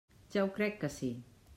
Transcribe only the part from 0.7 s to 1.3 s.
que sí!